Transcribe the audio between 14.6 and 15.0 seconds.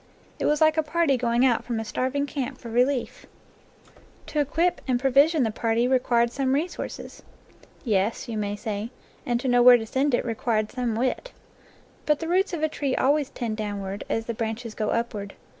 go